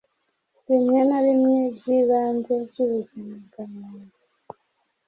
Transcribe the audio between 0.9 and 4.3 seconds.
na bimwe byibanze byubuzima bwa muntu